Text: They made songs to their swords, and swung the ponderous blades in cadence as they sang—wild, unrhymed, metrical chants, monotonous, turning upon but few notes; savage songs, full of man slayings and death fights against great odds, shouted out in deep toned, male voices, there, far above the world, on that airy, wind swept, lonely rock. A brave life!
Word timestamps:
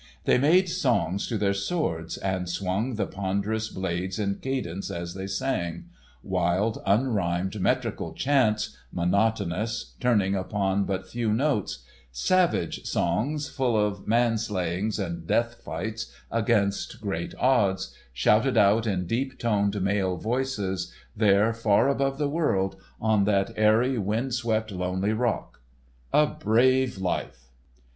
They 0.23 0.39
made 0.39 0.67
songs 0.67 1.27
to 1.27 1.37
their 1.37 1.53
swords, 1.53 2.17
and 2.17 2.49
swung 2.49 2.95
the 2.95 3.05
ponderous 3.05 3.69
blades 3.69 4.17
in 4.17 4.39
cadence 4.41 4.89
as 4.89 5.13
they 5.13 5.27
sang—wild, 5.27 6.81
unrhymed, 6.87 7.61
metrical 7.61 8.11
chants, 8.13 8.75
monotonous, 8.91 9.93
turning 9.99 10.33
upon 10.33 10.85
but 10.85 11.07
few 11.07 11.31
notes; 11.31 11.83
savage 12.11 12.83
songs, 12.87 13.47
full 13.47 13.77
of 13.77 14.07
man 14.07 14.39
slayings 14.39 14.97
and 14.97 15.27
death 15.27 15.61
fights 15.63 16.11
against 16.31 16.99
great 16.99 17.35
odds, 17.37 17.93
shouted 18.11 18.57
out 18.57 18.87
in 18.87 19.05
deep 19.05 19.37
toned, 19.37 19.79
male 19.83 20.17
voices, 20.17 20.91
there, 21.15 21.53
far 21.53 21.87
above 21.87 22.17
the 22.17 22.27
world, 22.27 22.75
on 22.99 23.25
that 23.25 23.51
airy, 23.55 23.99
wind 23.99 24.33
swept, 24.33 24.71
lonely 24.71 25.13
rock. 25.13 25.61
A 26.11 26.25
brave 26.25 26.97
life! 26.97 27.49